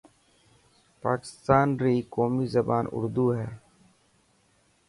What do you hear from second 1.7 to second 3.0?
ري قومي زبان